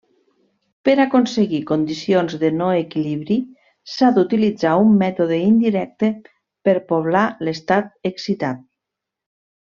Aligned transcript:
Per 0.87 0.93
aconseguir 1.01 1.57
condicions 1.71 2.37
de 2.43 2.49
no-equilibri, 2.61 3.37
s’ha 3.95 4.09
d’utilitzar 4.15 4.71
un 4.89 4.95
mètode 5.05 5.37
indirecte 5.51 6.09
per 6.69 6.75
poblar 6.93 7.27
l’estat 7.47 7.93
excitat. 8.13 8.65